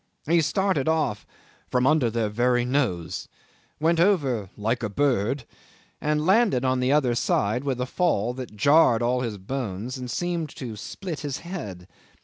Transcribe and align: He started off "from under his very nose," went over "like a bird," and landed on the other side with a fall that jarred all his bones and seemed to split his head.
He 0.25 0.41
started 0.41 0.87
off 0.87 1.27
"from 1.69 1.85
under 1.85 2.09
his 2.09 2.31
very 2.33 2.65
nose," 2.65 3.27
went 3.79 3.99
over 3.99 4.49
"like 4.57 4.81
a 4.81 4.89
bird," 4.89 5.43
and 6.01 6.25
landed 6.25 6.65
on 6.65 6.79
the 6.79 6.91
other 6.91 7.13
side 7.13 7.63
with 7.63 7.79
a 7.79 7.85
fall 7.85 8.33
that 8.33 8.55
jarred 8.55 9.03
all 9.03 9.21
his 9.21 9.37
bones 9.37 9.99
and 9.99 10.09
seemed 10.09 10.49
to 10.55 10.75
split 10.75 11.19
his 11.19 11.41
head. 11.45 11.87